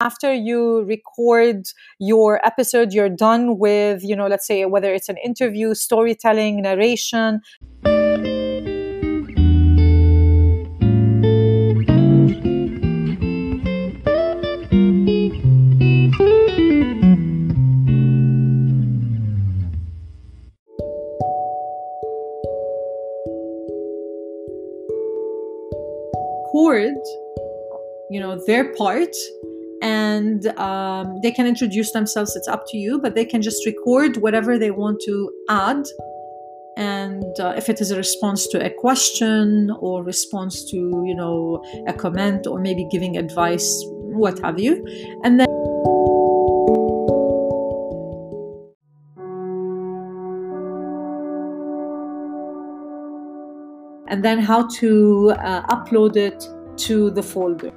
after 0.00 0.32
you 0.32 0.82
record 0.82 1.66
your 1.98 2.44
episode 2.46 2.92
you're 2.92 3.08
done 3.08 3.58
with 3.58 4.04
you 4.04 4.14
know 4.14 4.26
let's 4.26 4.46
say 4.46 4.64
whether 4.64 4.92
it's 4.92 5.08
an 5.08 5.16
interview 5.24 5.74
storytelling 5.74 6.62
narration. 6.62 7.40
Record 26.56 26.96
you 28.10 28.20
know 28.20 28.42
their 28.46 28.72
part 28.74 29.14
and 29.86 30.46
um, 30.58 31.20
they 31.22 31.30
can 31.30 31.46
introduce 31.46 31.92
themselves 31.92 32.34
it's 32.34 32.48
up 32.48 32.64
to 32.66 32.76
you 32.76 32.98
but 32.98 33.14
they 33.14 33.24
can 33.24 33.40
just 33.40 33.64
record 33.64 34.16
whatever 34.16 34.58
they 34.58 34.72
want 34.72 34.98
to 35.04 35.30
add 35.48 35.84
and 36.76 37.32
uh, 37.40 37.54
if 37.56 37.68
it 37.68 37.80
is 37.80 37.90
a 37.90 37.96
response 37.96 38.48
to 38.48 38.56
a 38.64 38.70
question 38.84 39.70
or 39.80 40.02
response 40.02 40.64
to 40.70 40.76
you 41.10 41.14
know 41.14 41.62
a 41.86 41.92
comment 41.92 42.46
or 42.46 42.58
maybe 42.58 42.84
giving 42.90 43.16
advice 43.16 43.68
what 44.22 44.38
have 44.40 44.58
you 44.58 44.74
and 45.24 45.38
then 45.38 45.46
and 54.08 54.24
then 54.24 54.38
how 54.38 54.66
to 54.80 55.34
uh, 55.38 55.62
upload 55.74 56.16
it 56.16 56.48
to 56.76 57.10
the 57.10 57.22
folder. 57.22 57.72